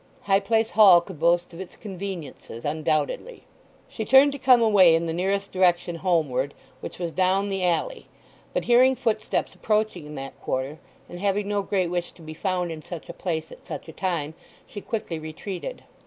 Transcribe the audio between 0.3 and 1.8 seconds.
Place Hall could boast of its